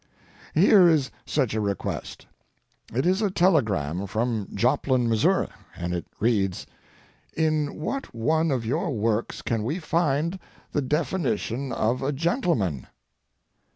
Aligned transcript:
Here 0.55 0.89
is 0.89 1.11
such 1.27 1.53
a 1.53 1.61
request. 1.61 2.25
It 2.91 3.05
is 3.05 3.21
a 3.21 3.29
telegram 3.29 4.07
from 4.07 4.47
Joplin, 4.55 5.07
Missouri, 5.07 5.49
and 5.75 5.93
it 5.93 6.07
reads: 6.19 6.65
"In 7.37 7.75
what 7.79 8.11
one 8.11 8.49
of 8.49 8.65
your 8.65 8.89
works 8.97 9.43
can 9.43 9.61
we 9.63 9.77
find 9.77 10.39
the 10.71 10.81
definition 10.81 11.71
of 11.71 12.01
a 12.01 12.11
gentleman?" 12.11 12.87